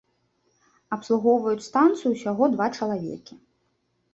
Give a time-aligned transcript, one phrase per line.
[0.95, 3.33] Абслугоўваюць станцыю ўсяго два чалавекі.